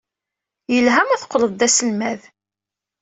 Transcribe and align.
Yelha 0.73 1.03
ma 1.07 1.21
teqqled 1.21 1.51
d 1.59 1.61
aselmad. 1.67 2.21